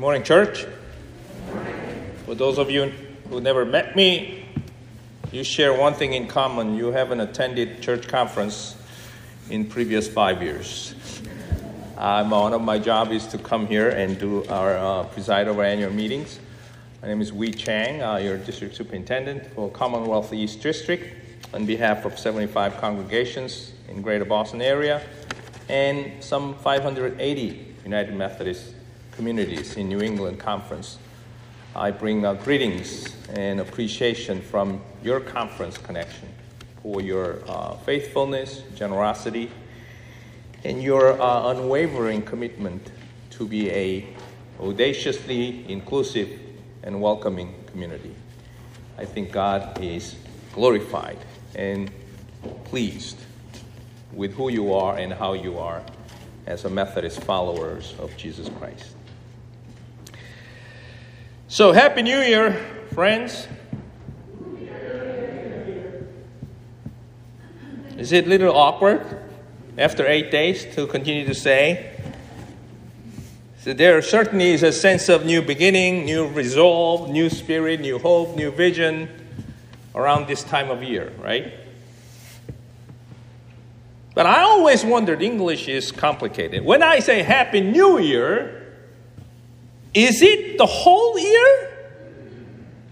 Good 0.00 0.04
morning, 0.06 0.22
church. 0.22 0.64
For 2.24 2.34
those 2.34 2.56
of 2.56 2.70
you 2.70 2.90
who 3.28 3.38
never 3.38 3.66
met 3.66 3.96
me, 3.96 4.46
you 5.30 5.44
share 5.44 5.74
one 5.74 5.92
thing 5.92 6.14
in 6.14 6.26
common. 6.26 6.74
You 6.74 6.86
haven't 6.86 7.20
attended 7.20 7.82
church 7.82 8.08
conference 8.08 8.76
in 9.50 9.66
previous 9.66 10.08
five 10.08 10.42
years. 10.42 10.94
Um, 11.98 12.30
one 12.30 12.54
of 12.54 12.62
my 12.62 12.78
job 12.78 13.12
is 13.12 13.26
to 13.26 13.36
come 13.36 13.66
here 13.66 13.90
and 13.90 14.18
do 14.18 14.42
our 14.46 14.78
uh, 14.78 15.02
preside 15.04 15.48
over 15.48 15.62
annual 15.62 15.92
meetings. 15.92 16.40
My 17.02 17.08
name 17.08 17.20
is 17.20 17.30
Wee 17.30 17.52
Chang, 17.52 18.02
uh, 18.02 18.16
your 18.16 18.38
district 18.38 18.76
superintendent 18.76 19.52
for 19.52 19.70
Commonwealth 19.70 20.32
East 20.32 20.62
District 20.62 21.14
on 21.52 21.66
behalf 21.66 22.06
of 22.06 22.18
75 22.18 22.78
congregations 22.78 23.74
in 23.86 24.00
Greater 24.00 24.24
Boston 24.24 24.62
area 24.62 25.02
and 25.68 26.24
some 26.24 26.54
580 26.54 27.74
United 27.84 28.14
Methodist 28.14 28.72
communities 29.20 29.76
in 29.76 29.86
New 29.86 30.00
England 30.00 30.38
Conference. 30.38 30.96
I 31.76 31.90
bring 31.90 32.24
uh, 32.24 32.32
greetings 32.32 33.14
and 33.28 33.60
appreciation 33.60 34.40
from 34.40 34.80
your 35.02 35.20
conference 35.20 35.76
connection 35.76 36.26
for 36.82 37.02
your 37.02 37.40
uh, 37.46 37.74
faithfulness, 37.84 38.62
generosity, 38.74 39.50
and 40.64 40.82
your 40.82 41.20
uh, 41.20 41.50
unwavering 41.50 42.22
commitment 42.22 42.90
to 43.28 43.46
be 43.46 43.70
a 43.70 44.06
audaciously 44.58 45.70
inclusive 45.70 46.40
and 46.82 46.98
welcoming 47.02 47.54
community. 47.66 48.14
I 48.96 49.04
think 49.04 49.32
God 49.32 49.84
is 49.84 50.16
glorified 50.54 51.18
and 51.54 51.90
pleased 52.64 53.18
with 54.14 54.32
who 54.32 54.48
you 54.48 54.72
are 54.72 54.96
and 54.96 55.12
how 55.12 55.34
you 55.34 55.58
are 55.58 55.82
as 56.46 56.64
a 56.64 56.70
Methodist 56.70 57.22
followers 57.24 57.94
of 57.98 58.16
Jesus 58.16 58.48
Christ. 58.58 58.96
So, 61.52 61.72
Happy 61.72 62.02
New 62.02 62.20
Year, 62.20 62.52
friends. 62.94 63.48
Is 67.98 68.12
it 68.12 68.26
a 68.26 68.28
little 68.28 68.54
awkward 68.54 69.04
after 69.76 70.06
eight 70.06 70.30
days 70.30 70.64
to 70.76 70.86
continue 70.86 71.26
to 71.26 71.34
say? 71.34 71.96
So 73.64 73.72
there 73.72 74.00
certainly 74.00 74.52
is 74.52 74.62
a 74.62 74.70
sense 74.70 75.08
of 75.08 75.26
new 75.26 75.42
beginning, 75.42 76.04
new 76.04 76.28
resolve, 76.28 77.10
new 77.10 77.28
spirit, 77.28 77.80
new 77.80 77.98
hope, 77.98 78.36
new 78.36 78.52
vision 78.52 79.08
around 79.96 80.28
this 80.28 80.44
time 80.44 80.70
of 80.70 80.84
year, 80.84 81.12
right? 81.18 81.52
But 84.14 84.26
I 84.26 84.42
always 84.42 84.84
wondered 84.84 85.20
English 85.20 85.66
is 85.66 85.90
complicated. 85.90 86.64
When 86.64 86.84
I 86.84 87.00
say 87.00 87.24
Happy 87.24 87.60
New 87.60 87.98
Year, 87.98 88.59
is 89.94 90.22
it 90.22 90.58
the 90.58 90.66
whole 90.66 91.18
year 91.18 91.70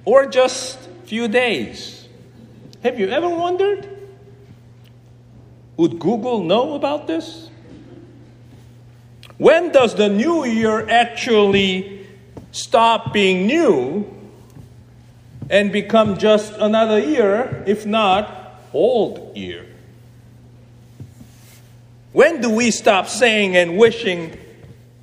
or 0.04 0.26
just 0.26 0.78
few 1.04 1.28
days? 1.28 2.08
Have 2.82 2.98
you 2.98 3.08
ever 3.08 3.28
wondered? 3.28 3.88
Would 5.76 5.98
Google 5.98 6.42
know 6.42 6.74
about 6.74 7.06
this? 7.06 7.50
When 9.36 9.70
does 9.70 9.94
the 9.94 10.08
new 10.08 10.44
year 10.44 10.88
actually 10.88 12.06
stop 12.50 13.12
being 13.12 13.46
new 13.46 14.12
and 15.48 15.70
become 15.70 16.18
just 16.18 16.52
another 16.54 16.98
year, 16.98 17.62
if 17.66 17.86
not 17.86 18.60
old 18.72 19.36
year? 19.36 19.66
When 22.12 22.40
do 22.40 22.50
we 22.50 22.72
stop 22.72 23.06
saying 23.06 23.56
and 23.56 23.78
wishing 23.78 24.36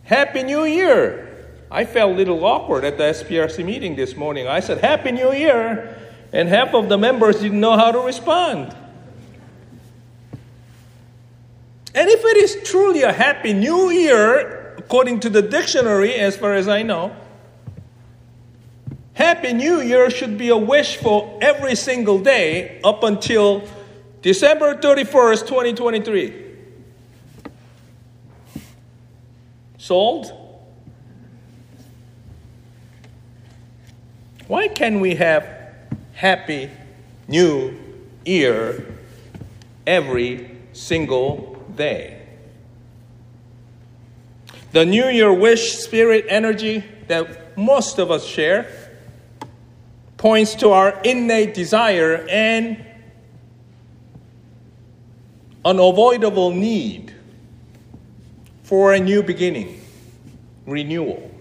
Happy 0.03 0.43
New 0.43 0.65
Year? 0.65 1.24
I 1.71 1.85
felt 1.85 2.13
a 2.13 2.15
little 2.15 2.43
awkward 2.45 2.83
at 2.83 2.97
the 2.97 3.03
SPRC 3.05 3.65
meeting 3.65 3.95
this 3.95 4.15
morning. 4.15 4.47
I 4.47 4.59
said 4.59 4.79
Happy 4.79 5.11
New 5.11 5.31
Year, 5.33 5.97
and 6.31 6.47
half 6.47 6.73
of 6.73 6.89
the 6.89 6.97
members 6.97 7.39
didn't 7.39 7.59
know 7.59 7.77
how 7.77 7.91
to 7.91 7.99
respond. 7.99 8.75
And 11.95 12.09
if 12.09 12.23
it 12.23 12.37
is 12.37 12.69
truly 12.69 13.03
a 13.03 13.13
happy 13.13 13.53
new 13.53 13.89
year, 13.89 14.75
according 14.77 15.21
to 15.21 15.29
the 15.29 15.41
dictionary, 15.41 16.13
as 16.13 16.35
far 16.35 16.53
as 16.53 16.67
I 16.67 16.83
know, 16.83 17.15
happy 19.13 19.53
new 19.53 19.81
year 19.81 20.09
should 20.09 20.37
be 20.37 20.49
a 20.49 20.57
wish 20.57 20.97
for 20.97 21.39
every 21.41 21.75
single 21.75 22.19
day 22.19 22.81
up 22.83 23.03
until 23.03 23.63
December 24.21 24.75
31st, 24.75 25.47
2023. 25.47 26.41
Sold? 29.77 30.44
Why 34.47 34.67
can 34.67 34.99
we 34.99 35.15
have 35.15 35.55
happy 36.13 36.69
new 37.27 37.77
year 38.25 38.85
every 39.85 40.49
single 40.73 41.63
day. 41.75 42.21
The 44.71 44.85
New 44.85 45.07
Year 45.07 45.31
wish 45.31 45.73
spirit 45.77 46.25
energy 46.27 46.83
that 47.07 47.57
most 47.57 47.99
of 47.99 48.11
us 48.11 48.25
share 48.25 48.67
points 50.17 50.55
to 50.55 50.69
our 50.69 50.99
innate 51.03 51.53
desire 51.53 52.25
and 52.29 52.83
unavoidable 55.63 56.51
need 56.51 57.13
for 58.63 58.93
a 58.93 58.99
new 58.99 59.23
beginning, 59.23 59.81
renewal. 60.65 61.31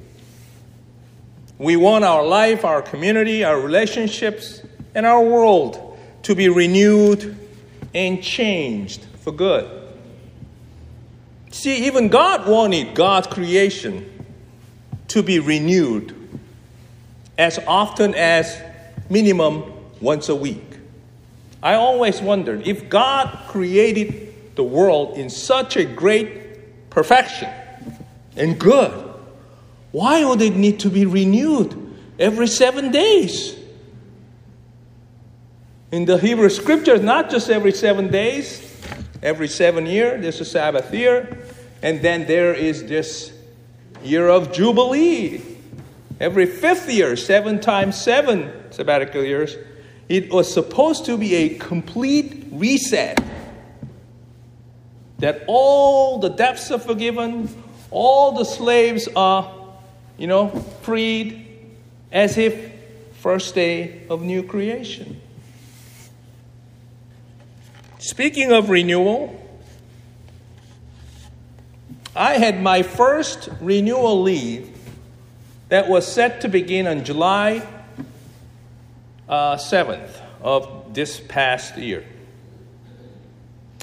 We 1.59 1.77
want 1.77 2.05
our 2.05 2.25
life, 2.25 2.65
our 2.65 2.83
community, 2.83 3.45
our 3.45 3.61
relationships, 3.61 4.63
and 4.95 5.07
our 5.07 5.23
world 5.23 5.99
to 6.25 6.35
be 6.35 6.49
renewed 6.49 7.37
and 7.95 8.23
changed 8.23 9.05
for 9.21 9.33
good. 9.33 9.71
See, 11.51 11.87
even 11.87 12.09
God 12.09 12.49
wanted 12.49 12.95
God's 12.95 13.29
creation 13.29 14.11
to 15.09 15.23
be 15.23 15.39
renewed 15.39 16.15
as 17.39 17.59
often 17.67 18.15
as 18.15 18.61
minimum 19.09 19.63
once 20.01 20.29
a 20.29 20.35
week. 20.35 20.65
I 21.63 21.75
always 21.75 22.21
wondered 22.21 22.67
if 22.67 22.89
God 22.89 23.39
created 23.49 24.57
the 24.57 24.65
world 24.65 25.17
in 25.17 25.31
such 25.31 25.77
a 25.77 25.85
great 25.85 26.91
perfection 26.91 27.51
and 28.37 28.59
good, 28.59 29.14
why 29.95 30.25
would 30.25 30.43
it 30.43 30.57
need 30.57 30.81
to 30.81 30.91
be 30.91 31.07
renewed 31.07 31.73
every 32.19 32.49
seven 32.49 32.91
days? 32.91 33.55
In 35.93 36.05
the 36.05 36.19
Hebrew 36.19 36.49
scriptures, 36.49 37.01
not 37.01 37.31
just 37.31 37.49
every 37.49 37.71
seven 37.71 38.11
days, 38.11 38.61
every 39.23 39.47
seven 39.47 39.87
year, 39.87 40.19
there's 40.21 40.41
a 40.41 40.45
Sabbath 40.45 40.93
year. 40.93 41.39
And 41.81 42.03
then 42.03 42.27
there 42.27 42.53
is 42.53 42.87
this 42.87 43.33
year 44.03 44.29
of 44.29 44.53
Jubilee. 44.53 45.41
Every 46.19 46.47
fifth 46.47 46.91
year, 46.91 47.15
seven 47.15 47.61
times 47.61 47.97
seven 47.97 48.51
sabbatical 48.71 49.23
years, 49.23 49.57
it 50.09 50.29
was 50.33 50.53
supposed 50.53 51.05
to 51.05 51.17
be 51.17 51.37
a 51.37 51.51
complete 51.51 52.49
reset. 52.51 53.23
That 55.19 55.45
all 55.47 56.19
the 56.19 56.31
debts 56.31 56.73
are 56.73 56.81
forgiven, 56.81 57.49
all 57.93 58.33
the 58.33 58.45
slaves 58.45 59.09
are, 59.15 59.64
you 60.17 60.27
know, 60.27 60.49
freed, 60.83 61.47
as 62.13 62.39
if 62.39 62.73
first 63.21 63.55
day 63.55 64.03
of 64.09 64.23
new 64.23 64.43
creation. 64.43 65.21
Speaking 67.99 68.53
of 68.53 68.69
renewal, 68.69 69.41
I 72.15 72.35
had 72.35 72.63
my 72.63 72.83
first 72.83 73.49
renewal 73.61 74.23
leave 74.23 74.71
that 75.69 75.89
was 75.89 76.07
set 76.07 76.43
to 76.43 76.49
begin 76.49 76.87
on 76.87 77.05
July 77.05 77.67
uh, 79.29 79.57
7th 79.57 80.21
of 80.43 80.95
this 80.95 81.19
past 81.19 81.77
year. 81.77 82.05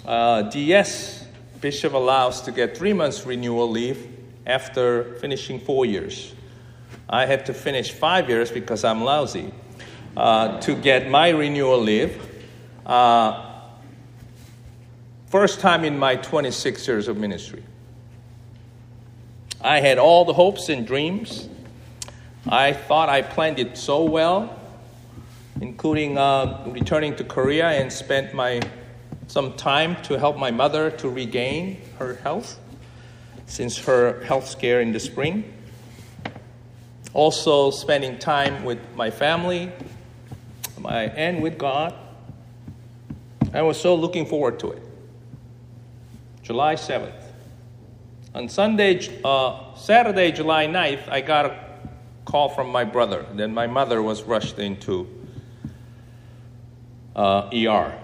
Uh, 0.06 0.44
DS 0.44 1.26
Bishop 1.60 1.94
allows 1.94 2.42
to 2.42 2.52
get 2.52 2.78
three 2.78 2.94
months 2.94 3.26
renewal 3.26 3.70
leave 3.70 4.11
after 4.46 5.16
finishing 5.16 5.60
four 5.60 5.86
years. 5.86 6.34
I 7.10 7.26
had 7.26 7.46
to 7.48 7.54
finish 7.54 7.92
five 7.92 8.30
years 8.30 8.52
because 8.52 8.84
I'm 8.84 9.04
lousy 9.04 9.54
uh, 10.16 10.60
to 10.62 10.76
get 10.76 11.10
my 11.10 11.30
renewal 11.30 11.80
leave. 11.80 12.20
Uh, 12.86 13.52
first 15.28 15.60
time 15.60 15.84
in 15.84 15.98
my 15.98 16.16
26 16.16 16.88
years 16.88 17.08
of 17.08 17.18
ministry. 17.18 17.64
I 19.62 19.80
had 19.80 19.98
all 19.98 20.26
the 20.26 20.34
hopes 20.34 20.70
and 20.70 20.88
dreams. 20.88 21.48
I 22.48 22.74
thought 22.74 23.10
I 23.10 23.22
planned 23.22 23.60
it 23.60 23.78
so 23.78 24.04
well, 24.04 24.60
including 25.60 26.18
uh, 26.18 26.64
returning 26.68 27.16
to 27.18 27.24
Korea 27.24 27.70
and 27.70 27.94
spent 27.94 28.34
my 28.34 28.62
some 29.28 29.54
time 29.54 30.02
to 30.04 30.20
help 30.20 30.38
my 30.38 30.52
mother 30.52 30.92
to 30.92 31.08
regain 31.08 31.80
her 32.00 32.16
health 32.16 32.60
since 33.52 33.78
her 33.80 34.24
health 34.24 34.48
scare 34.48 34.80
in 34.80 34.94
the 34.94 35.00
spring. 35.00 35.44
Also, 37.14 37.70
spending 37.70 38.18
time 38.18 38.64
with 38.64 38.80
my 38.96 39.12
family 39.12 39.70
my, 40.80 41.04
and 41.04 41.42
with 41.44 41.58
God. 41.58 41.94
I 43.54 43.62
was 43.62 43.78
so 43.78 43.94
looking 43.94 44.26
forward 44.26 44.58
to 44.62 44.72
it. 44.72 44.82
July 46.44 46.76
7th. 46.76 47.22
On 48.34 48.48
Sunday, 48.48 49.22
uh, 49.26 49.76
Saturday, 49.76 50.32
July 50.32 50.68
9th, 50.68 51.10
I 51.10 51.20
got 51.20 51.46
a 51.48 51.60
call 52.24 52.48
from 52.48 52.70
my 52.70 52.86
brother. 52.86 53.26
Then 53.34 53.54
my 53.54 53.68
mother 53.68 54.02
was 54.02 54.24
rushed 54.24 54.60
into 54.60 55.10
uh, 57.18 57.50
ER 57.54 58.00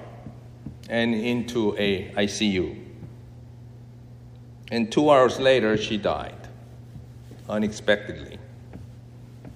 and 0.90 1.16
into 1.16 1.74
a 1.78 2.12
ICU. 2.12 2.87
And 4.72 4.92
two 4.92 5.10
hours 5.10 5.40
later, 5.40 5.78
she 5.78 5.98
died 5.98 6.36
unexpectedly. 7.50 8.38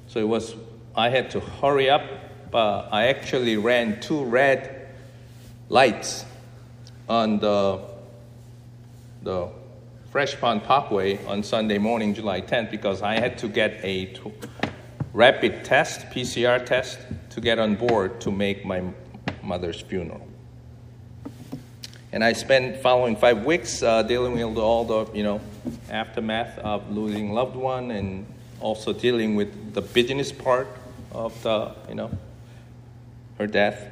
So 0.07 0.19
it 0.19 0.27
was, 0.27 0.55
I 0.95 1.09
had 1.09 1.31
to 1.31 1.39
hurry 1.39 1.89
up. 1.89 2.03
Uh, 2.53 2.87
I 2.91 3.07
actually 3.07 3.57
ran 3.57 3.99
two 4.01 4.23
red 4.23 4.89
lights 5.69 6.25
on 7.07 7.39
the, 7.39 7.81
the 9.23 9.49
Fresh 10.11 10.39
Pond 10.39 10.63
Parkway 10.63 11.23
on 11.25 11.43
Sunday 11.43 11.77
morning, 11.77 12.13
July 12.13 12.41
10th, 12.41 12.71
because 12.71 13.01
I 13.01 13.19
had 13.19 13.37
to 13.39 13.47
get 13.47 13.79
a 13.83 14.07
t- 14.07 14.33
rapid 15.13 15.63
test, 15.63 16.01
PCR 16.09 16.65
test, 16.65 16.99
to 17.29 17.41
get 17.41 17.59
on 17.59 17.75
board 17.75 18.19
to 18.21 18.31
make 18.31 18.65
my 18.65 18.83
mother's 19.41 19.81
funeral. 19.81 20.27
And 22.13 22.25
I 22.25 22.33
spent 22.33 22.77
following 22.81 23.15
five 23.15 23.45
weeks 23.45 23.81
uh, 23.81 24.03
dealing 24.03 24.33
with 24.33 24.57
all 24.57 24.83
the, 24.83 25.11
you 25.13 25.23
know, 25.23 25.39
aftermath 25.89 26.59
of 26.59 26.91
losing 26.91 27.31
loved 27.31 27.55
one 27.55 27.91
and 27.91 28.25
also 28.59 28.91
dealing 28.91 29.35
with 29.35 29.73
the 29.73 29.81
business 29.81 30.29
part 30.29 30.67
of 31.13 31.41
the, 31.43 31.73
you 31.87 31.95
know, 31.95 32.11
her 33.37 33.47
death. 33.47 33.87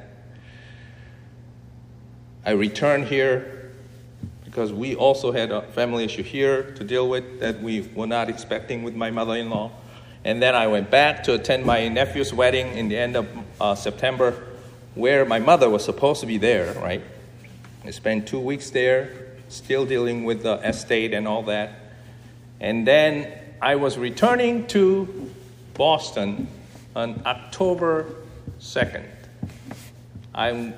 I 2.44 2.50
returned 2.50 3.06
here 3.06 3.72
because 4.44 4.70
we 4.70 4.94
also 4.94 5.32
had 5.32 5.50
a 5.50 5.62
family 5.62 6.04
issue 6.04 6.22
here 6.22 6.72
to 6.72 6.84
deal 6.84 7.08
with 7.08 7.40
that 7.40 7.62
we 7.62 7.82
were 7.94 8.06
not 8.06 8.28
expecting 8.28 8.82
with 8.82 8.94
my 8.94 9.10
mother-in-law. 9.10 9.70
And 10.24 10.42
then 10.42 10.54
I 10.54 10.66
went 10.66 10.90
back 10.90 11.22
to 11.24 11.34
attend 11.34 11.64
my 11.64 11.88
nephew's 11.88 12.34
wedding 12.34 12.76
in 12.76 12.88
the 12.88 12.98
end 12.98 13.16
of 13.16 13.26
uh, 13.58 13.74
September, 13.74 14.44
where 14.94 15.24
my 15.24 15.38
mother 15.38 15.70
was 15.70 15.82
supposed 15.82 16.20
to 16.20 16.26
be 16.26 16.36
there, 16.36 16.74
right? 16.74 17.02
I 17.82 17.90
spent 17.90 18.28
two 18.28 18.38
weeks 18.38 18.70
there, 18.70 19.10
still 19.48 19.86
dealing 19.86 20.24
with 20.24 20.42
the 20.42 20.56
estate 20.56 21.14
and 21.14 21.26
all 21.26 21.42
that. 21.44 21.72
And 22.60 22.86
then 22.86 23.32
I 23.60 23.76
was 23.76 23.96
returning 23.96 24.66
to 24.68 25.32
Boston 25.72 26.46
on 26.94 27.22
October 27.24 28.06
2nd. 28.60 29.06
I'm 30.34 30.74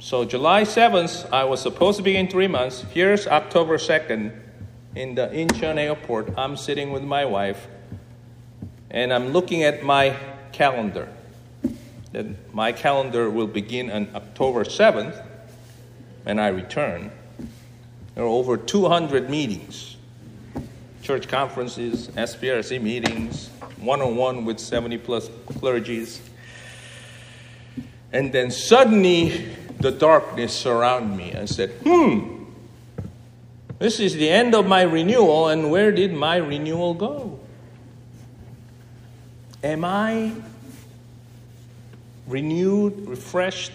so 0.00 0.24
July 0.24 0.62
7th, 0.62 1.30
I 1.32 1.44
was 1.44 1.60
supposed 1.60 1.98
to 1.98 2.02
be 2.02 2.16
in 2.16 2.26
three 2.26 2.48
months. 2.48 2.84
Here's 2.90 3.28
October 3.28 3.76
2nd 3.76 4.36
in 4.96 5.14
the 5.14 5.28
Incheon 5.28 5.76
airport. 5.76 6.36
I'm 6.36 6.56
sitting 6.56 6.90
with 6.90 7.04
my 7.04 7.24
wife 7.24 7.68
and 8.90 9.12
I'm 9.12 9.28
looking 9.28 9.62
at 9.62 9.84
my 9.84 10.16
calendar 10.50 11.08
that 12.12 12.54
my 12.54 12.72
calendar 12.72 13.30
will 13.30 13.46
begin 13.46 13.90
on 13.90 14.08
October 14.14 14.64
7th 14.64 15.24
when 16.24 16.38
I 16.38 16.48
return. 16.48 17.10
There 18.14 18.24
are 18.24 18.26
over 18.26 18.56
200 18.56 19.30
meetings, 19.30 19.96
church 21.02 21.28
conferences, 21.28 22.08
SPRC 22.08 22.82
meetings, 22.82 23.48
one 23.78 24.02
on 24.02 24.16
one 24.16 24.44
with 24.44 24.58
70 24.58 24.98
plus 24.98 25.28
clergies. 25.48 26.20
And 28.12 28.32
then 28.32 28.50
suddenly 28.50 29.54
the 29.78 29.92
darkness 29.92 30.52
surrounded 30.52 31.16
me. 31.16 31.34
I 31.34 31.44
said, 31.44 31.70
hmm, 31.84 32.44
this 33.78 34.00
is 34.00 34.14
the 34.14 34.28
end 34.28 34.54
of 34.54 34.66
my 34.66 34.82
renewal, 34.82 35.48
and 35.48 35.70
where 35.70 35.90
did 35.90 36.12
my 36.12 36.36
renewal 36.36 36.92
go? 36.92 37.40
Am 39.62 39.84
I 39.84 40.32
renewed, 42.30 43.08
refreshed, 43.08 43.72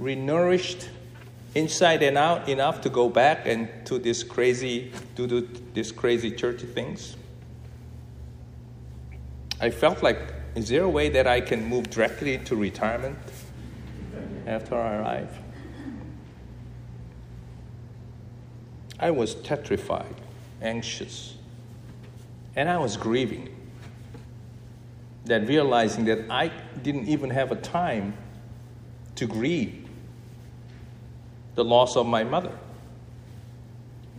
renourished, 0.00 0.88
inside 1.54 2.02
and 2.02 2.16
out 2.16 2.48
enough 2.48 2.80
to 2.80 2.88
go 2.88 3.08
back 3.08 3.46
and 3.46 3.68
to 3.86 3.98
this 3.98 4.22
crazy, 4.22 4.92
to 5.16 5.26
do 5.26 5.48
this 5.72 5.92
crazy 5.92 6.30
churchy 6.30 6.66
things? 6.66 7.16
I 9.60 9.70
felt 9.70 10.02
like, 10.02 10.18
is 10.54 10.68
there 10.68 10.84
a 10.84 10.88
way 10.88 11.08
that 11.08 11.26
I 11.26 11.40
can 11.40 11.64
move 11.64 11.90
directly 11.90 12.38
to 12.38 12.56
retirement 12.56 13.18
after 14.46 14.76
I 14.76 14.96
arrive? 14.96 15.38
I 18.98 19.10
was 19.10 19.34
petrified, 19.34 20.14
anxious, 20.62 21.34
and 22.56 22.68
I 22.68 22.78
was 22.78 22.96
grieving 22.96 23.53
that 25.24 25.46
realizing 25.46 26.04
that 26.06 26.30
I 26.30 26.50
didn't 26.82 27.08
even 27.08 27.30
have 27.30 27.50
a 27.52 27.56
time 27.56 28.14
to 29.16 29.26
grieve 29.26 29.88
the 31.54 31.64
loss 31.64 31.96
of 31.96 32.06
my 32.06 32.24
mother, 32.24 32.52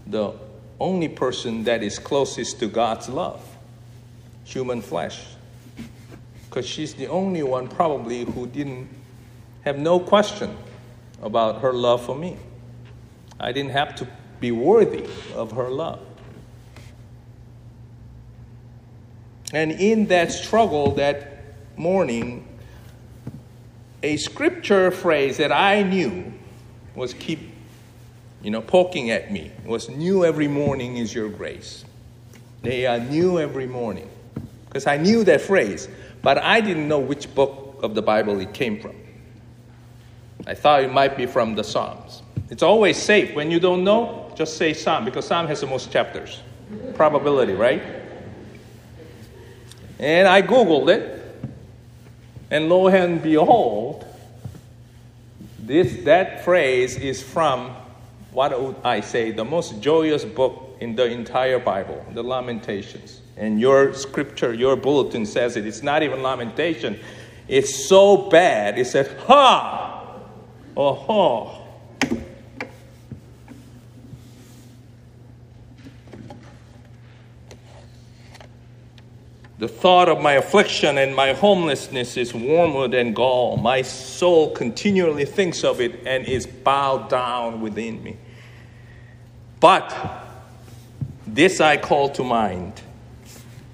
the 0.07 0.34
only 0.80 1.07
person 1.07 1.63
that 1.66 1.84
is 1.84 2.00
closest 2.00 2.60
to 2.60 2.68
God's 2.68 3.10
love, 3.10 3.44
human 4.44 4.81
flesh. 4.81 5.25
Because 6.46 6.66
she's 6.66 6.94
the 6.94 7.07
only 7.07 7.44
one, 7.44 7.68
probably, 7.68 8.24
who 8.24 8.48
didn't 8.48 8.88
have 9.63 9.78
no 9.78 10.00
question 10.00 10.56
about 11.22 11.62
her 11.62 11.74
love 11.74 12.06
for 12.06 12.16
me. 12.16 12.38
I 13.40 13.52
didn't 13.52 13.72
have 13.72 13.96
to 13.98 14.07
be 14.40 14.52
worthy 14.52 15.06
of 15.34 15.52
her 15.52 15.69
love. 15.69 16.00
And 19.54 19.71
in 19.71 20.07
that 20.07 20.31
struggle 20.31 20.92
that 20.95 21.44
morning, 21.78 22.47
a 24.04 24.18
scripture 24.18 24.92
phrase 24.92 25.37
that 25.37 25.52
I 25.52 25.83
knew 25.83 26.33
was 26.95 27.14
keep, 27.14 27.40
you 28.42 28.52
know, 28.52 28.61
poking 28.61 29.11
at 29.11 29.31
me 29.31 29.52
was 29.66 29.90
new 29.90 30.25
every 30.25 30.47
morning 30.47 30.97
is 30.97 31.14
your 31.14 31.30
grace. 31.30 31.85
They 32.61 32.85
are 32.85 32.99
new 32.99 33.40
every 33.40 33.68
morning. 33.68 34.09
Because 34.68 34.87
I 34.87 34.97
knew 34.97 35.23
that 35.23 35.42
phrase, 35.42 35.87
but 36.21 36.37
I 36.37 36.61
didn't 36.61 36.87
know 36.87 36.99
which 36.99 37.33
book 37.33 37.80
of 37.83 37.95
the 37.95 38.02
Bible 38.02 38.40
it 38.40 38.54
came 38.54 38.80
from. 38.80 38.95
I 40.47 40.54
thought 40.54 40.83
it 40.83 40.92
might 40.92 41.18
be 41.18 41.25
from 41.25 41.56
the 41.56 41.64
Psalms. 41.64 42.21
It's 42.49 42.64
always 42.64 42.97
safe. 42.97 43.35
When 43.35 43.49
you 43.49 43.59
don't 43.59 43.83
know, 43.83 44.31
just 44.35 44.57
say 44.57 44.73
Psalm, 44.73 45.06
because 45.06 45.25
Psalm 45.25 45.47
has 45.47 45.61
the 45.61 45.68
most 45.68 45.92
chapters. 45.92 46.42
Probability, 46.94 47.54
right? 47.54 47.81
And 49.99 50.28
I 50.28 50.42
Googled 50.42 50.90
it, 50.90 51.21
and 52.52 52.69
lo 52.69 52.87
and 52.87 53.21
behold, 53.21 54.06
this, 55.59 56.04
that 56.04 56.44
phrase 56.44 56.97
is 56.97 57.23
from 57.23 57.75
what 58.35 58.61
would 58.61 58.75
I 58.83 58.99
say, 58.99 59.31
the 59.31 59.45
most 59.45 59.81
joyous 59.81 60.25
book 60.25 60.78
in 60.81 60.95
the 60.95 61.06
entire 61.06 61.57
Bible, 61.57 62.06
the 62.14 62.21
Lamentations. 62.21 63.21
And 63.37 63.59
your 63.59 63.94
scripture, 63.94 64.54
your 64.54 64.75
bulletin 64.75 65.25
says 65.25 65.56
it. 65.56 65.66
It's 65.66 65.81
not 65.81 66.04
even 66.04 66.21
lamentation. 66.21 66.99
It's 67.47 67.87
so 67.87 68.30
bad. 68.30 68.78
It 68.78 68.87
says, 68.87 69.09
ha! 69.25 70.19
Oh, 70.75 70.94
ha! 70.94 71.65
The 79.57 79.68
thought 79.69 80.09
of 80.09 80.21
my 80.21 80.33
affliction 80.33 80.97
and 80.97 81.16
my 81.16 81.31
homelessness 81.31 82.18
is 82.18 82.33
warmer 82.33 82.90
than 82.90 83.14
gall. 83.14 83.56
My 83.56 83.83
soul 83.83 84.52
continually 84.52 85.24
thinks 85.24 85.64
of 85.64 85.80
it 85.80 86.06
and 86.06 86.28
is 86.28 86.45
bowed 86.45 87.09
down 87.09 87.62
within 87.62 88.04
me. 88.04 88.18
But 89.62 89.95
this 91.26 91.62
I 91.62 91.78
call 91.78 92.09
to 92.09 92.24
mind, 92.24 92.81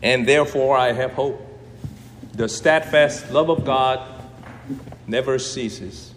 and 0.04 0.28
therefore 0.28 0.78
I 0.78 0.94
have 0.94 1.14
hope. 1.14 1.48
The 2.34 2.48
steadfast 2.48 3.32
love 3.32 3.50
of 3.50 3.66
God 3.66 4.08
never 5.08 5.38
ceases, 5.38 6.14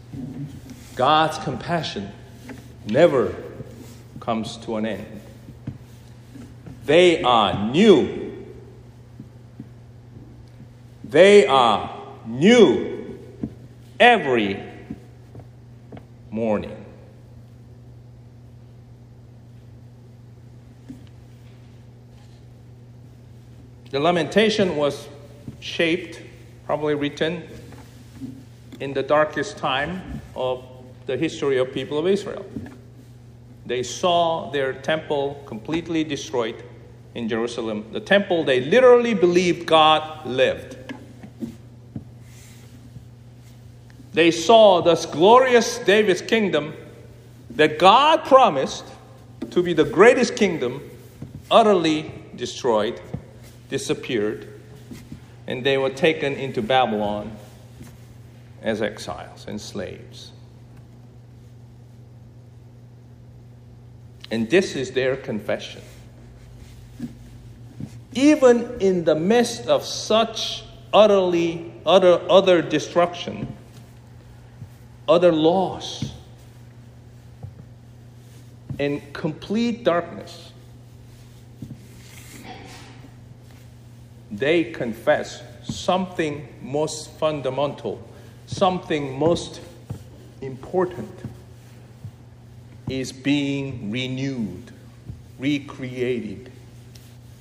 God's 0.94 1.38
compassion 1.38 2.12
never 2.86 3.34
comes 4.20 4.56
to 4.58 4.76
an 4.76 4.86
end. 4.86 5.20
They 6.84 7.22
are 7.22 7.70
new 7.72 8.23
they 11.14 11.46
are 11.46 11.96
new 12.26 13.16
every 14.00 14.60
morning. 16.28 16.84
The 23.92 24.00
lamentation 24.00 24.74
was 24.74 25.06
shaped, 25.60 26.20
probably 26.66 26.96
written 26.96 27.44
in 28.80 28.92
the 28.92 29.04
darkest 29.04 29.56
time 29.56 30.20
of 30.34 30.64
the 31.06 31.16
history 31.16 31.58
of 31.58 31.72
people 31.72 31.96
of 31.96 32.08
Israel. 32.08 32.44
They 33.66 33.84
saw 33.84 34.50
their 34.50 34.72
temple 34.72 35.40
completely 35.46 36.02
destroyed 36.02 36.64
in 37.14 37.28
Jerusalem. 37.28 37.84
The 37.92 38.00
temple 38.00 38.42
they 38.42 38.62
literally 38.62 39.14
believed 39.14 39.64
God 39.64 40.26
lived. 40.26 40.83
They 44.14 44.30
saw 44.30 44.80
this 44.80 45.06
glorious 45.06 45.78
David's 45.78 46.22
kingdom 46.22 46.74
that 47.50 47.80
God 47.80 48.24
promised 48.24 48.84
to 49.50 49.60
be 49.60 49.72
the 49.72 49.84
greatest 49.84 50.36
kingdom 50.36 50.88
utterly 51.50 52.14
destroyed, 52.36 53.00
disappeared, 53.68 54.48
and 55.48 55.64
they 55.64 55.76
were 55.76 55.90
taken 55.90 56.34
into 56.34 56.62
Babylon 56.62 57.36
as 58.62 58.80
exiles 58.80 59.46
and 59.48 59.60
slaves. 59.60 60.30
And 64.30 64.48
this 64.48 64.76
is 64.76 64.92
their 64.92 65.16
confession. 65.16 65.82
Even 68.14 68.80
in 68.80 69.04
the 69.04 69.16
midst 69.16 69.66
of 69.66 69.84
such 69.84 70.62
utterly 70.92 71.72
utter, 71.84 72.20
utter 72.30 72.62
destruction, 72.62 73.53
utter 75.08 75.32
loss, 75.32 76.12
and 78.78 79.00
complete 79.12 79.84
darkness, 79.84 80.52
they 84.30 84.64
confess 84.64 85.42
something 85.62 86.48
most 86.60 87.10
fundamental, 87.12 88.02
something 88.46 89.18
most 89.18 89.60
important 90.40 91.10
is 92.88 93.12
being 93.12 93.90
renewed, 93.90 94.72
recreated. 95.38 96.50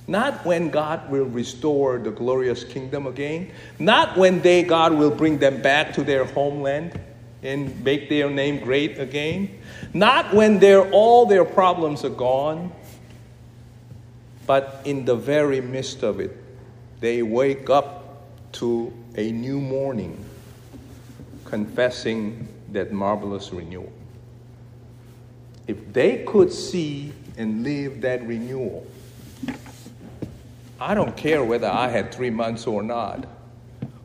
Not 0.07 0.45
when 0.45 0.69
God 0.69 1.09
will 1.09 1.25
restore 1.25 1.97
the 1.97 2.11
glorious 2.11 2.63
kingdom 2.63 3.07
again, 3.07 3.51
not 3.79 4.17
when 4.17 4.41
they, 4.41 4.63
God 4.63 4.93
will 4.93 5.11
bring 5.11 5.39
them 5.39 5.61
back 5.61 5.93
to 5.93 6.03
their 6.03 6.25
homeland 6.25 6.99
and 7.43 7.83
make 7.83 8.09
their 8.09 8.29
name 8.29 8.59
great 8.59 8.99
again, 8.99 9.49
not 9.93 10.33
when 10.33 10.63
all 10.91 11.25
their 11.25 11.45
problems 11.45 12.03
are 12.03 12.09
gone, 12.09 12.71
but 14.47 14.81
in 14.85 15.05
the 15.05 15.15
very 15.15 15.61
midst 15.61 16.03
of 16.03 16.19
it, 16.19 16.35
they 16.99 17.21
wake 17.21 17.69
up 17.69 18.23
to 18.53 18.93
a 19.15 19.31
new 19.31 19.59
morning 19.59 20.23
confessing 21.45 22.47
that 22.71 22.91
marvelous 22.91 23.51
renewal 23.51 23.91
if 25.67 25.93
they 25.93 26.23
could 26.25 26.51
see 26.51 27.13
and 27.37 27.63
live 27.63 28.01
that 28.01 28.25
renewal, 28.25 28.85
I 30.79 30.93
don't 30.93 31.15
care 31.15 31.43
whether 31.43 31.67
I 31.67 31.87
had 31.87 32.13
three 32.13 32.29
months 32.29 32.67
or 32.67 32.83
not, 32.83 33.25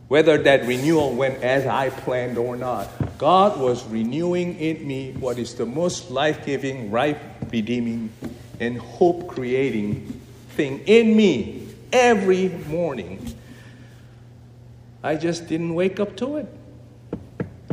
whether 0.06 0.38
that 0.38 0.66
renewal 0.66 1.12
went 1.14 1.42
as 1.42 1.66
I 1.66 1.90
planned 1.90 2.38
or 2.38 2.56
not. 2.56 2.88
God 3.18 3.58
was 3.58 3.84
renewing 3.86 4.58
in 4.60 4.86
me 4.86 5.12
what 5.18 5.38
is 5.38 5.54
the 5.54 5.66
most 5.66 6.10
life 6.10 6.46
giving, 6.46 6.92
life 6.92 7.18
redeeming, 7.50 8.10
and 8.60 8.78
hope 8.78 9.26
creating 9.26 10.20
thing 10.50 10.80
in 10.86 11.16
me 11.16 11.66
every 11.92 12.48
morning. 12.48 13.34
I 15.02 15.16
just 15.16 15.48
didn't 15.48 15.74
wake 15.74 15.98
up 15.98 16.16
to 16.18 16.36
it. 16.36 16.46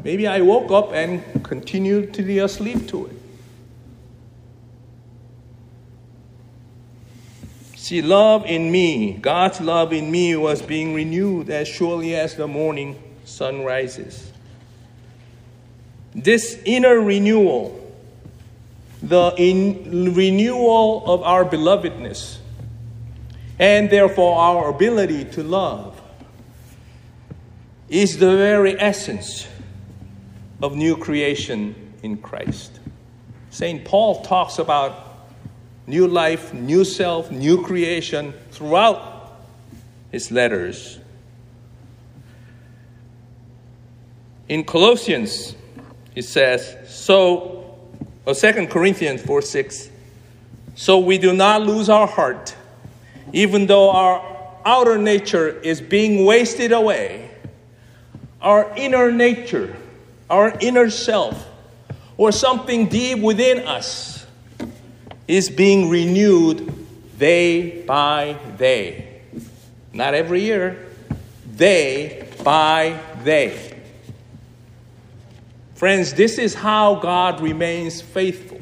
Maybe 0.04 0.28
I 0.28 0.42
woke 0.42 0.72
up 0.72 0.94
and 0.94 1.44
continued 1.44 2.14
to 2.16 2.24
be 2.24 2.40
asleep 2.40 2.88
to 2.90 3.08
it. 3.08 3.12
See, 7.76 8.02
love 8.02 8.48
in 8.48 8.72
me, 8.72 9.14
God's 9.14 9.62
love 9.62 9.94
in 9.94 10.10
me 10.10 10.36
was 10.36 10.62
being 10.62 10.96
renewed 10.96 11.52
as 11.52 11.68
surely 11.68 12.16
as 12.16 12.36
the 12.36 12.48
morning 12.48 13.02
sun 13.26 13.64
rises. 13.64 14.32
This 16.16 16.58
inner 16.64 17.02
renewal, 17.02 17.94
the 19.04 19.34
in 19.38 20.14
renewal 20.16 21.04
of 21.06 21.22
our 21.24 21.44
belovedness, 21.44 22.38
and 23.60 23.90
therefore 23.90 24.40
our 24.40 24.70
ability 24.70 25.26
to 25.26 25.44
love, 25.44 26.02
is 27.90 28.18
the 28.18 28.38
very 28.38 28.80
essence 28.80 29.46
of 30.64 30.74
new 30.74 30.96
creation 30.96 31.76
in 32.02 32.18
Christ. 32.18 32.80
St. 33.50 33.84
Paul 33.84 34.24
talks 34.24 34.58
about 34.58 35.28
new 35.86 36.08
life, 36.08 36.54
new 36.54 36.86
self, 36.86 37.30
new 37.30 37.62
creation 37.62 38.34
throughout 38.52 39.38
his 40.12 40.32
letters. 40.32 40.98
In 44.48 44.64
Colossians, 44.64 45.56
he 46.16 46.22
says, 46.22 46.78
so, 46.88 47.78
or 48.26 48.34
2 48.34 48.68
Corinthians 48.68 49.22
4 49.22 49.42
6, 49.42 49.90
so 50.76 51.00
we 51.00 51.18
do 51.18 51.34
not 51.34 51.62
lose 51.62 51.90
our 51.90 52.08
heart, 52.08 52.56
even 53.34 53.68
though 53.68 53.92
our 53.92 54.60
outer 54.66 54.98
nature 54.98 55.50
is 55.50 55.82
being 55.82 56.26
wasted 56.26 56.72
away, 56.72 57.30
our 58.42 58.74
inner 58.78 59.12
nature, 59.12 59.76
our 60.30 60.58
inner 60.62 60.90
self, 60.90 61.48
or 62.18 62.32
something 62.32 62.88
deep 62.88 63.20
within 63.20 63.68
us 63.68 64.26
is 65.28 65.50
being 65.50 65.90
renewed 65.90 66.74
day 67.20 67.82
by 67.84 68.38
day. 68.58 69.22
Not 69.92 70.14
every 70.14 70.42
year, 70.42 70.88
day 71.56 72.30
by 72.44 73.00
day. 73.24 73.75
Friends, 75.76 76.14
this 76.14 76.38
is 76.38 76.54
how 76.54 76.96
God 76.96 77.42
remains 77.42 78.02
faithful. 78.02 78.62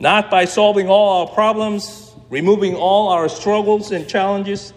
Not 0.00 0.30
by 0.30 0.46
solving 0.46 0.88
all 0.88 1.20
our 1.20 1.34
problems, 1.34 2.14
removing 2.30 2.74
all 2.74 3.08
our 3.08 3.28
struggles 3.28 3.92
and 3.92 4.08
challenges, 4.08 4.72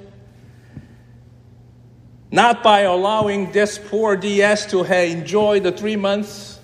not 2.31 2.63
by 2.63 2.81
allowing 2.81 3.53
this 3.53 3.79
poor 3.79 4.17
DS 4.17 4.65
to 4.71 4.83
enjoy 4.83 5.61
the 5.61 5.71
three 5.71 5.95
months 5.95 6.59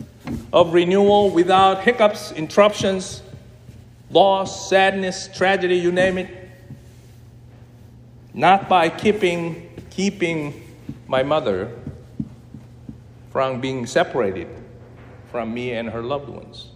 of 0.52 0.74
renewal 0.74 1.30
without 1.30 1.84
hiccups, 1.84 2.34
interruptions, 2.34 3.22
loss, 4.12 4.70
sadness, 4.70 5.30
tragedy, 5.34 5.78
you 5.78 5.94
name 5.94 6.18
it. 6.18 6.50
Not 8.34 8.68
by 8.68 8.90
keeping, 8.90 9.70
keeping 9.92 10.62
my 11.08 11.24
mother 11.24 11.74
from 13.38 13.62
being 13.62 13.86
separated 13.86 14.48
from 15.30 15.54
me 15.54 15.72
and 15.72 15.92
her 15.92 16.02
loved 16.02 16.28
ones, 16.28 16.72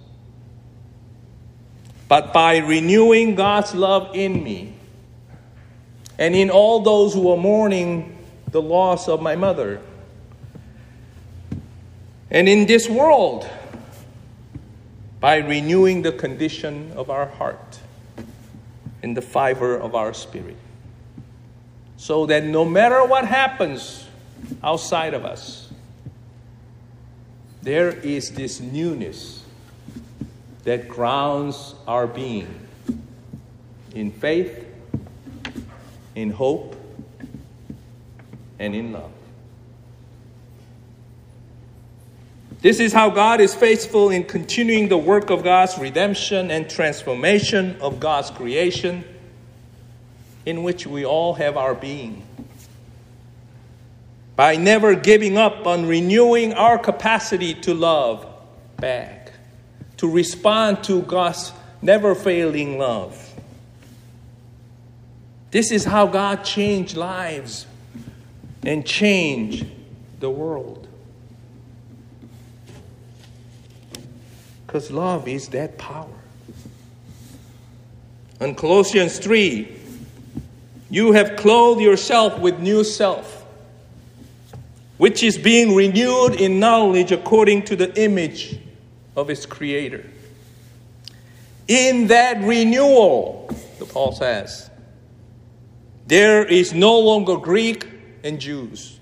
but 2.07 2.31
by 2.31 2.57
renewing 2.57 3.33
God's 3.33 3.73
love 3.73 4.15
in 4.15 4.43
me 4.43 4.71
and 6.19 6.35
in 6.35 6.51
all 6.51 6.81
those 6.81 7.15
who 7.15 7.31
are 7.31 7.37
mourning 7.37 8.15
the 8.51 8.61
loss 8.61 9.07
of 9.07 9.23
my 9.23 9.35
mother 9.35 9.81
and 12.29 12.47
in 12.47 12.67
this 12.67 12.87
world, 12.87 13.49
by 15.19 15.37
renewing 15.37 16.03
the 16.03 16.11
condition 16.11 16.91
of 16.95 17.09
our 17.09 17.25
heart 17.25 17.79
and 19.01 19.17
the 19.17 19.21
fiber 19.23 19.79
of 19.79 19.95
our 19.95 20.13
spirit. 20.13 20.57
So 21.97 22.27
that 22.27 22.43
no 22.43 22.63
matter 22.65 23.03
what 23.03 23.25
happens 23.25 24.05
outside 24.63 25.15
of 25.15 25.25
us, 25.25 25.60
there 27.61 27.89
is 27.89 28.31
this 28.31 28.59
newness 28.59 29.43
that 30.63 30.87
grounds 30.87 31.75
our 31.87 32.07
being 32.07 32.67
in 33.93 34.11
faith, 34.11 34.65
in 36.15 36.29
hope, 36.29 36.75
and 38.59 38.75
in 38.75 38.91
love. 38.91 39.11
This 42.61 42.79
is 42.79 42.93
how 42.93 43.09
God 43.09 43.41
is 43.41 43.55
faithful 43.55 44.11
in 44.11 44.23
continuing 44.23 44.87
the 44.87 44.97
work 44.97 45.31
of 45.31 45.43
God's 45.43 45.79
redemption 45.79 46.51
and 46.51 46.69
transformation 46.69 47.75
of 47.81 47.99
God's 47.99 48.29
creation, 48.29 49.03
in 50.45 50.61
which 50.61 50.85
we 50.85 51.03
all 51.03 51.33
have 51.33 51.57
our 51.57 51.73
being. 51.73 52.23
By 54.35 54.55
never 54.55 54.95
giving 54.95 55.37
up 55.37 55.67
on 55.67 55.85
renewing 55.85 56.53
our 56.53 56.77
capacity 56.77 57.53
to 57.55 57.73
love 57.73 58.25
back, 58.77 59.33
to 59.97 60.09
respond 60.09 60.83
to 60.85 61.01
God's 61.03 61.51
never 61.81 62.15
failing 62.15 62.77
love. 62.77 63.27
This 65.51 65.71
is 65.71 65.83
how 65.83 66.07
God 66.07 66.43
changed 66.43 66.95
lives 66.95 67.67
and 68.63 68.85
changed 68.85 69.65
the 70.19 70.29
world. 70.29 70.87
Because 74.65 74.89
love 74.89 75.27
is 75.27 75.49
that 75.49 75.77
power. 75.77 76.07
In 78.39 78.55
Colossians 78.55 79.19
3, 79.19 79.77
you 80.89 81.11
have 81.11 81.35
clothed 81.35 81.81
yourself 81.81 82.39
with 82.39 82.59
new 82.59 82.83
self, 82.83 83.40
which 85.01 85.23
is 85.23 85.35
being 85.35 85.73
renewed 85.73 86.39
in 86.39 86.59
knowledge 86.59 87.11
according 87.11 87.63
to 87.63 87.75
the 87.75 87.91
image 87.99 88.59
of 89.15 89.31
its 89.31 89.47
creator. 89.47 90.07
In 91.67 92.05
that 92.05 92.39
renewal, 92.43 93.49
the 93.79 93.85
Paul 93.85 94.11
says, 94.11 94.69
there 96.05 96.45
is 96.45 96.75
no 96.75 96.99
longer 96.99 97.37
Greek 97.37 97.87
and 98.23 98.39
Jews, 98.39 98.99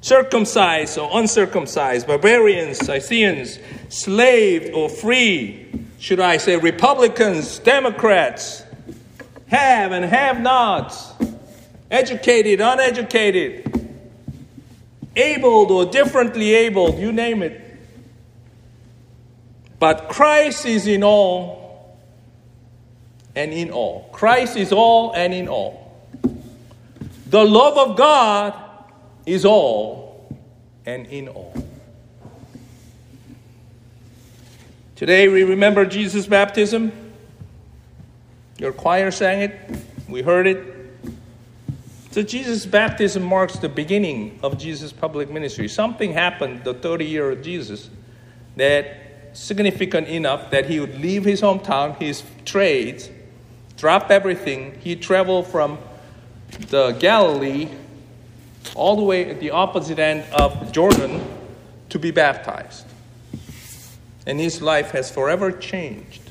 circumcised 0.00 0.96
or 0.96 1.10
uncircumcised, 1.12 2.06
barbarians, 2.06 2.78
Scythians, 2.78 3.58
slave 3.90 4.74
or 4.74 4.88
free, 4.88 5.66
should 5.98 6.20
I 6.20 6.38
say, 6.38 6.56
Republicans, 6.56 7.58
Democrats, 7.58 8.62
have 9.48 9.92
and 9.92 10.06
have 10.06 10.40
nots, 10.40 11.12
educated, 11.90 12.62
uneducated, 12.62 13.76
abled 15.16 15.70
or 15.70 15.86
differently 15.86 16.54
abled, 16.54 16.98
you 16.98 17.12
name 17.12 17.42
it. 17.42 17.62
But 19.78 20.08
Christ 20.08 20.66
is 20.66 20.86
in 20.86 21.02
all 21.02 21.98
and 23.34 23.52
in 23.52 23.70
all. 23.70 24.08
Christ 24.12 24.56
is 24.56 24.72
all 24.72 25.12
and 25.12 25.34
in 25.34 25.48
all. 25.48 25.82
The 27.28 27.44
love 27.44 27.76
of 27.76 27.96
God 27.96 28.54
is 29.26 29.44
all 29.44 30.36
and 30.86 31.06
in 31.06 31.28
all. 31.28 31.52
Today 34.94 35.28
we 35.28 35.44
remember 35.44 35.84
Jesus' 35.84 36.26
baptism. 36.26 36.92
Your 38.58 38.72
choir 38.72 39.10
sang 39.10 39.42
it, 39.42 39.54
we 40.08 40.22
heard 40.22 40.46
it. 40.46 40.75
So 42.16 42.22
Jesus' 42.22 42.64
baptism 42.64 43.22
marks 43.22 43.58
the 43.58 43.68
beginning 43.68 44.38
of 44.42 44.56
Jesus' 44.56 44.90
public 44.90 45.28
ministry. 45.28 45.68
Something 45.68 46.14
happened 46.14 46.64
the 46.64 46.72
30 46.72 47.04
year 47.04 47.30
of 47.30 47.42
Jesus 47.42 47.90
that 48.56 48.96
significant 49.34 50.08
enough 50.08 50.50
that 50.50 50.64
he 50.64 50.80
would 50.80 50.98
leave 50.98 51.26
his 51.26 51.42
hometown, 51.42 51.94
his 51.98 52.22
trades, 52.46 53.10
drop 53.76 54.10
everything. 54.10 54.78
He 54.80 54.96
traveled 54.96 55.46
from 55.46 55.76
the 56.70 56.92
Galilee 56.92 57.68
all 58.74 58.96
the 58.96 59.02
way 59.02 59.28
at 59.28 59.38
the 59.38 59.50
opposite 59.50 59.98
end 59.98 60.24
of 60.32 60.72
Jordan 60.72 61.22
to 61.90 61.98
be 61.98 62.12
baptized. 62.12 62.86
And 64.26 64.40
his 64.40 64.62
life 64.62 64.92
has 64.92 65.10
forever 65.10 65.52
changed. 65.52 66.25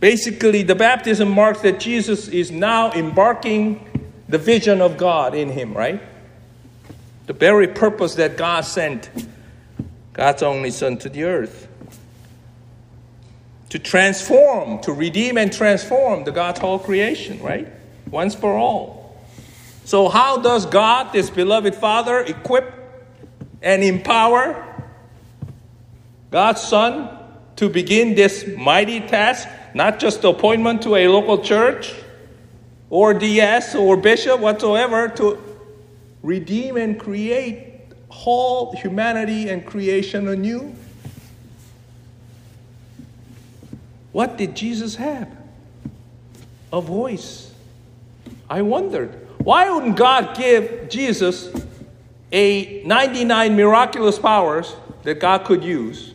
Basically, 0.00 0.62
the 0.62 0.74
baptism 0.74 1.28
marks 1.30 1.60
that 1.62 1.80
Jesus 1.80 2.28
is 2.28 2.50
now 2.50 2.92
embarking 2.92 3.84
the 4.28 4.38
vision 4.38 4.80
of 4.80 4.96
God 4.96 5.34
in 5.34 5.50
him, 5.50 5.74
right? 5.74 6.00
The 7.26 7.32
very 7.32 7.68
purpose 7.68 8.14
that 8.14 8.36
God 8.36 8.60
sent 8.62 9.10
God's 10.12 10.42
only 10.42 10.70
Son 10.70 10.98
to 10.98 11.08
the 11.08 11.24
earth 11.24 11.68
to 13.70 13.78
transform, 13.78 14.80
to 14.80 14.92
redeem 14.92 15.36
and 15.36 15.52
transform 15.52 16.24
the 16.24 16.32
God's 16.32 16.60
whole 16.60 16.78
creation, 16.78 17.40
right? 17.42 17.68
Once 18.10 18.34
for 18.34 18.56
all. 18.56 19.16
So, 19.84 20.08
how 20.08 20.38
does 20.38 20.66
God, 20.66 21.12
this 21.12 21.30
beloved 21.30 21.74
Father, 21.74 22.20
equip 22.20 22.74
and 23.62 23.82
empower 23.82 24.64
God's 26.30 26.60
Son 26.60 27.17
to 27.58 27.68
begin 27.68 28.14
this 28.14 28.46
mighty 28.56 29.00
task? 29.00 29.48
Not 29.74 29.98
just 29.98 30.22
appointment 30.22 30.82
to 30.82 30.94
a 30.94 31.08
local 31.08 31.38
church 31.38 31.92
or 32.88 33.12
DS 33.14 33.74
or 33.74 33.96
bishop 33.96 34.40
whatsoever, 34.40 35.08
to 35.08 35.38
redeem 36.22 36.76
and 36.76 36.98
create 36.98 37.82
whole 38.08 38.74
humanity 38.76 39.48
and 39.48 39.66
creation 39.66 40.28
anew. 40.28 40.74
What 44.12 44.36
did 44.36 44.54
Jesus 44.56 44.94
have? 44.96 45.28
A 46.72 46.80
voice. 46.80 47.52
I 48.48 48.62
wondered, 48.62 49.26
why 49.38 49.68
wouldn't 49.68 49.96
God 49.96 50.36
give 50.36 50.88
Jesus 50.88 51.50
a 52.30 52.82
99 52.84 53.56
miraculous 53.56 54.18
powers 54.18 54.74
that 55.02 55.20
God 55.20 55.44
could 55.44 55.64
use? 55.64 56.14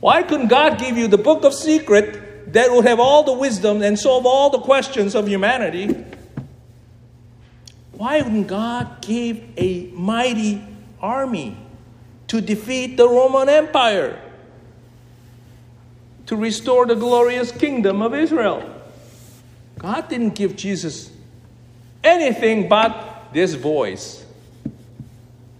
Why 0.00 0.22
couldn't 0.22 0.48
God 0.48 0.78
give 0.78 0.96
you 0.96 1.08
the 1.08 1.18
book 1.18 1.44
of 1.44 1.54
secret 1.54 2.52
that 2.52 2.72
would 2.72 2.86
have 2.86 2.98
all 2.98 3.22
the 3.22 3.32
wisdom 3.32 3.82
and 3.82 3.98
solve 3.98 4.26
all 4.26 4.50
the 4.50 4.60
questions 4.60 5.14
of 5.14 5.28
humanity? 5.28 6.04
Why 7.92 8.22
wouldn't 8.22 8.48
God 8.48 9.02
give 9.02 9.42
a 9.56 9.90
mighty 9.92 10.64
army 11.00 11.56
to 12.28 12.40
defeat 12.40 12.96
the 12.96 13.08
Roman 13.08 13.48
Empire? 13.48 14.18
to 16.30 16.36
restore 16.36 16.86
the 16.86 16.94
glorious 16.94 17.50
kingdom 17.50 18.00
of 18.00 18.14
Israel. 18.14 18.62
God 19.80 20.08
didn't 20.08 20.36
give 20.36 20.54
Jesus 20.54 21.10
anything 22.04 22.68
but 22.68 23.32
this 23.32 23.54
voice 23.54 24.24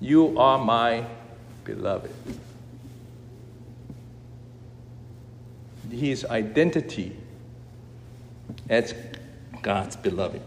You 0.00 0.38
are 0.38 0.64
my 0.64 1.06
beloved. 1.64 2.12
His 5.90 6.24
identity 6.24 7.16
as 8.68 8.94
God's 9.62 9.96
beloved. 9.96 10.42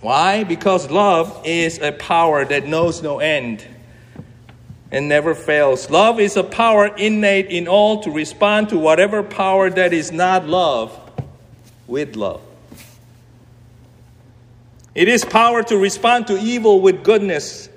Why? 0.00 0.44
Because 0.44 0.90
love 0.90 1.42
is 1.44 1.78
a 1.78 1.92
power 1.92 2.44
that 2.44 2.66
knows 2.66 3.02
no 3.02 3.18
end 3.18 3.64
and 4.90 5.08
never 5.08 5.34
fails. 5.34 5.90
Love 5.90 6.18
is 6.18 6.36
a 6.36 6.44
power 6.44 6.86
innate 6.96 7.46
in 7.46 7.68
all 7.68 8.02
to 8.02 8.10
respond 8.10 8.70
to 8.70 8.78
whatever 8.78 9.22
power 9.22 9.70
that 9.70 9.92
is 9.92 10.10
not 10.10 10.46
love 10.46 10.98
with 11.86 12.16
love. 12.16 12.40
It 14.94 15.08
is 15.08 15.24
power 15.24 15.62
to 15.64 15.76
respond 15.76 16.26
to 16.28 16.38
evil 16.38 16.80
with 16.80 17.04
goodness, 17.04 17.68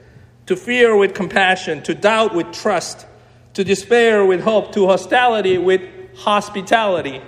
to 0.48 0.56
fear 0.56 0.96
with 0.96 1.14
compassion, 1.14 1.84
to 1.84 1.94
doubt 1.94 2.34
with 2.34 2.52
trust, 2.52 3.06
to 3.54 3.64
despair 3.64 4.26
with 4.26 4.42
hope, 4.42 4.72
to 4.74 4.88
hostility 4.88 5.58
with 5.58 5.82
hospitality, 6.18 7.22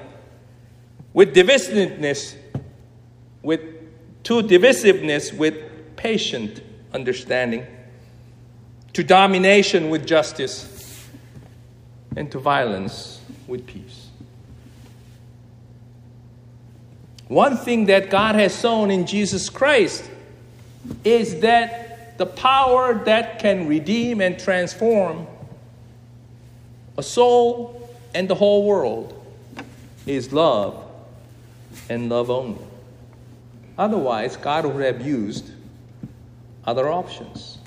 with 1.13 1.35
divisiveness, 1.35 2.35
with 3.41 3.61
to 4.23 4.41
divisiveness 4.41 5.35
with 5.37 5.55
patient 5.95 6.61
understanding 6.93 7.65
to 8.95 9.03
domination 9.03 9.89
with 9.89 10.07
justice, 10.07 11.05
and 12.15 12.31
to 12.31 12.39
violence 12.39 13.19
with 13.45 13.67
peace. 13.67 14.07
One 17.27 17.57
thing 17.57 17.87
that 17.87 18.09
God 18.09 18.35
has 18.35 18.53
sown 18.53 18.91
in 18.91 19.05
Jesus 19.05 19.49
Christ 19.49 20.09
is 21.03 21.41
that 21.41 22.17
the 22.17 22.25
power 22.25 23.03
that 23.03 23.39
can 23.39 23.67
redeem 23.67 24.21
and 24.21 24.39
transform 24.39 25.27
a 26.97 27.03
soul 27.03 27.89
and 28.13 28.29
the 28.29 28.35
whole 28.35 28.65
world 28.65 29.13
is 30.05 30.31
love 30.31 30.83
and 31.89 32.09
love 32.09 32.29
only. 32.29 32.63
Otherwise, 33.77 34.37
God 34.37 34.65
would 34.65 34.83
have 34.83 35.05
used 35.05 35.51
other 36.65 36.89
options. 36.89 37.57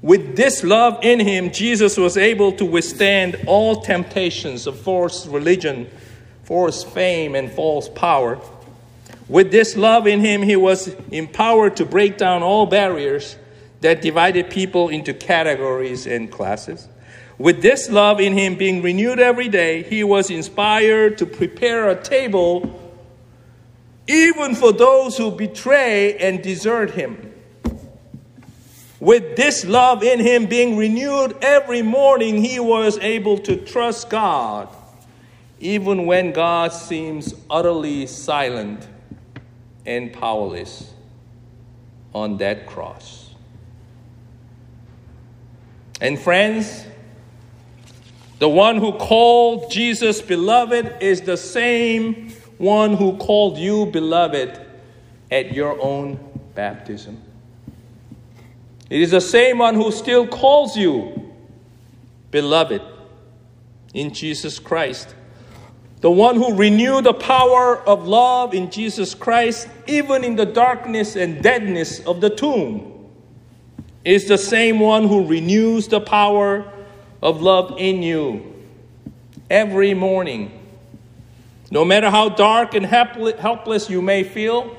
With 0.00 0.36
this 0.36 0.64
love 0.64 0.98
in 1.02 1.20
him, 1.20 1.52
Jesus 1.52 1.96
was 1.96 2.16
able 2.16 2.52
to 2.52 2.64
withstand 2.64 3.36
all 3.46 3.82
temptations 3.82 4.66
of 4.66 4.78
false 4.78 5.26
religion, 5.26 5.88
false 6.44 6.82
fame, 6.82 7.34
and 7.34 7.50
false 7.50 7.88
power. 7.88 8.40
With 9.28 9.52
this 9.52 9.76
love 9.76 10.06
in 10.06 10.20
him, 10.20 10.42
he 10.42 10.56
was 10.56 10.88
empowered 11.10 11.76
to 11.76 11.84
break 11.84 12.18
down 12.18 12.42
all 12.42 12.66
barriers 12.66 13.36
that 13.82 14.00
divided 14.00 14.50
people 14.50 14.88
into 14.88 15.14
categories 15.14 16.06
and 16.06 16.30
classes. 16.30 16.88
With 17.38 17.62
this 17.62 17.90
love 17.90 18.20
in 18.20 18.32
him 18.32 18.56
being 18.56 18.82
renewed 18.82 19.20
every 19.20 19.48
day, 19.48 19.82
he 19.82 20.02
was 20.02 20.30
inspired 20.30 21.18
to 21.18 21.26
prepare 21.26 21.88
a 21.88 22.02
table 22.02 22.78
even 24.08 24.56
for 24.56 24.72
those 24.72 25.16
who 25.16 25.30
betray 25.30 26.16
and 26.16 26.42
desert 26.42 26.90
him 26.90 27.32
with 29.02 29.34
this 29.34 29.64
love 29.64 30.04
in 30.04 30.20
him 30.20 30.46
being 30.46 30.76
renewed 30.76 31.36
every 31.42 31.82
morning, 31.82 32.40
he 32.40 32.60
was 32.60 33.00
able 33.00 33.36
to 33.38 33.56
trust 33.56 34.08
God 34.08 34.68
even 35.58 36.06
when 36.06 36.30
God 36.30 36.72
seems 36.72 37.34
utterly 37.50 38.06
silent 38.06 38.86
and 39.84 40.12
powerless 40.12 40.92
on 42.14 42.36
that 42.36 42.68
cross. 42.68 43.21
And 46.02 46.18
friends, 46.18 46.84
the 48.40 48.48
one 48.48 48.78
who 48.78 48.92
called 48.94 49.70
Jesus 49.70 50.20
beloved 50.20 50.96
is 51.00 51.20
the 51.20 51.36
same 51.36 52.30
one 52.58 52.94
who 52.96 53.16
called 53.18 53.56
you 53.56 53.86
beloved 53.86 54.60
at 55.30 55.52
your 55.52 55.80
own 55.80 56.18
baptism. 56.56 57.22
It 58.90 59.00
is 59.00 59.12
the 59.12 59.20
same 59.20 59.58
one 59.58 59.76
who 59.76 59.92
still 59.92 60.26
calls 60.26 60.76
you 60.76 61.32
beloved 62.32 62.82
in 63.94 64.12
Jesus 64.12 64.58
Christ. 64.58 65.14
The 66.00 66.10
one 66.10 66.34
who 66.34 66.56
renewed 66.56 67.04
the 67.04 67.14
power 67.14 67.78
of 67.78 68.08
love 68.08 68.54
in 68.54 68.72
Jesus 68.72 69.14
Christ, 69.14 69.68
even 69.86 70.24
in 70.24 70.34
the 70.34 70.46
darkness 70.46 71.14
and 71.14 71.40
deadness 71.40 72.00
of 72.00 72.20
the 72.20 72.28
tomb, 72.28 72.91
is 74.04 74.26
the 74.26 74.38
same 74.38 74.80
one 74.80 75.06
who 75.06 75.26
renews 75.26 75.88
the 75.88 76.00
power 76.00 76.70
of 77.22 77.40
love 77.40 77.74
in 77.78 78.02
you 78.02 78.54
every 79.48 79.94
morning. 79.94 80.58
No 81.70 81.84
matter 81.84 82.10
how 82.10 82.28
dark 82.28 82.74
and 82.74 82.84
helpless 82.84 83.88
you 83.88 84.02
may 84.02 84.24
feel, 84.24 84.76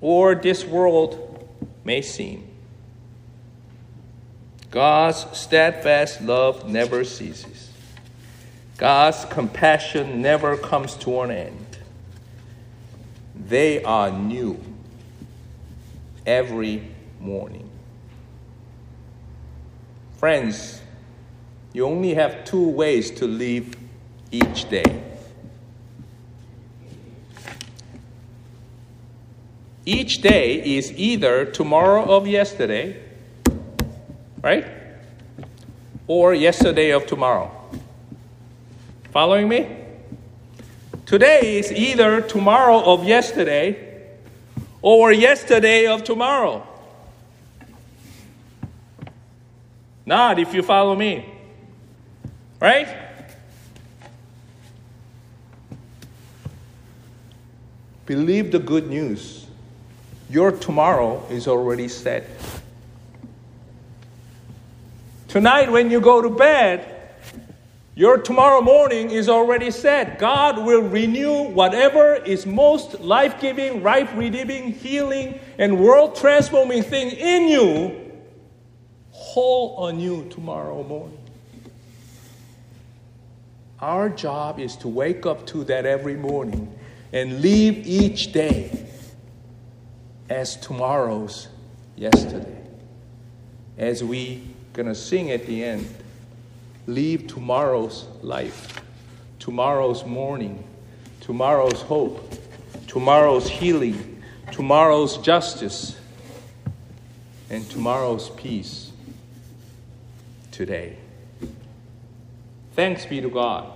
or 0.00 0.34
this 0.34 0.64
world 0.64 1.48
may 1.84 2.02
seem. 2.02 2.46
God's 4.70 5.26
steadfast 5.36 6.20
love 6.20 6.68
never 6.68 7.02
ceases. 7.02 7.72
God's 8.76 9.24
compassion 9.24 10.22
never 10.22 10.56
comes 10.56 10.94
to 10.96 11.22
an 11.22 11.30
end. 11.30 11.78
They 13.34 13.82
are 13.82 14.12
new 14.12 14.62
every 16.26 16.86
morning. 17.18 17.67
Friends, 20.18 20.82
you 21.72 21.86
only 21.86 22.14
have 22.14 22.44
two 22.44 22.68
ways 22.70 23.08
to 23.12 23.26
live 23.28 23.72
each 24.32 24.68
day. 24.68 25.02
Each 29.86 30.20
day 30.20 30.76
is 30.76 30.92
either 30.92 31.44
tomorrow 31.44 32.02
of 32.02 32.26
yesterday, 32.26 33.00
right? 34.42 34.66
Or 36.08 36.34
yesterday 36.34 36.90
of 36.90 37.06
tomorrow. 37.06 37.52
Following 39.12 39.48
me? 39.48 39.68
Today 41.06 41.58
is 41.58 41.70
either 41.70 42.22
tomorrow 42.22 42.82
of 42.92 43.04
yesterday 43.04 44.10
or 44.82 45.12
yesterday 45.12 45.86
of 45.86 46.02
tomorrow. 46.02 46.67
Not 50.08 50.38
if 50.38 50.54
you 50.54 50.62
follow 50.62 50.96
me. 50.96 51.26
Right? 52.60 52.88
Believe 58.06 58.50
the 58.50 58.58
good 58.58 58.88
news. 58.88 59.46
Your 60.30 60.50
tomorrow 60.50 61.22
is 61.28 61.46
already 61.46 61.88
set. 61.88 62.26
Tonight, 65.28 65.70
when 65.70 65.90
you 65.90 66.00
go 66.00 66.22
to 66.22 66.30
bed, 66.30 66.86
your 67.94 68.16
tomorrow 68.16 68.62
morning 68.62 69.10
is 69.10 69.28
already 69.28 69.70
set. 69.70 70.18
God 70.18 70.64
will 70.64 70.80
renew 70.80 71.50
whatever 71.50 72.14
is 72.14 72.46
most 72.46 73.00
life 73.00 73.38
giving, 73.42 73.82
life 73.82 74.10
redeeming, 74.14 74.72
healing, 74.72 75.38
and 75.58 75.78
world 75.78 76.16
transforming 76.16 76.82
thing 76.82 77.10
in 77.10 77.48
you 77.48 78.07
whole 79.28 79.92
you 80.00 80.26
tomorrow 80.30 80.82
morning. 80.82 81.18
Our 83.78 84.08
job 84.08 84.58
is 84.58 84.74
to 84.76 84.88
wake 84.88 85.26
up 85.26 85.46
to 85.48 85.64
that 85.64 85.84
every 85.84 86.16
morning 86.16 86.72
and 87.12 87.42
leave 87.42 87.86
each 87.86 88.32
day 88.32 88.86
as 90.30 90.56
tomorrow's 90.56 91.48
yesterday. 91.94 92.56
As 93.76 94.02
we're 94.02 94.40
gonna 94.72 94.94
sing 94.94 95.30
at 95.30 95.44
the 95.44 95.62
end, 95.62 95.86
leave 96.86 97.26
tomorrow's 97.26 98.06
life, 98.22 98.80
tomorrow's 99.38 100.06
morning, 100.06 100.64
tomorrow's 101.20 101.82
hope, 101.82 102.32
tomorrow's 102.86 103.48
healing, 103.48 104.22
tomorrow's 104.52 105.18
justice, 105.18 105.98
and 107.50 107.68
tomorrow's 107.68 108.30
peace 108.30 108.87
today. 110.58 110.96
Thanks 112.74 113.06
be 113.06 113.20
to 113.20 113.30
God 113.30 113.72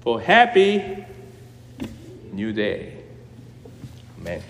for 0.00 0.20
happy 0.20 1.04
new 2.32 2.52
day. 2.52 2.96
Amen. 4.18 4.42